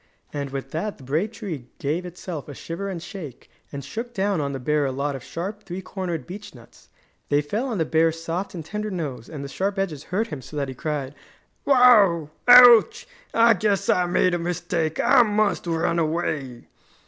[0.33, 4.41] And with that the brave tree gave itself a shiver and shake, and shook down
[4.41, 6.89] on the bear a lot of sharp, three cornered beech nuts.
[7.29, 10.41] They fell on the bear's soft and tender nose and the sharp edges hurt him
[10.41, 11.13] so that he cried:
[11.65, 12.31] "Wow!
[12.47, 13.07] Ouch!
[13.31, 14.99] I guess I made a mistake!
[14.99, 16.65] I must run away!"